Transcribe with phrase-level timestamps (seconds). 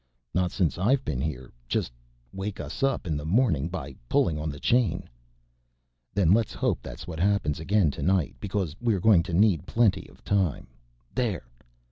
[0.33, 1.91] "Not since I've been here, just
[2.33, 5.07] wake us up in the morning by pulling on the chain."
[6.15, 10.07] "Then let's hope that's what happens again tonight, because we are going to need plenty
[10.09, 10.65] of time
[11.15, 11.41] _there!